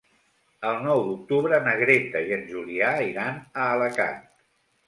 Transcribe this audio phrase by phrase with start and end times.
[0.69, 4.21] El nou d'octubre na Greta i en Julià iran a Alacant.